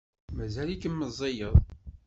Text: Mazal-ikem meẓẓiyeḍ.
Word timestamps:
Mazal-ikem 0.35 0.95
meẓẓiyeḍ. 0.99 1.55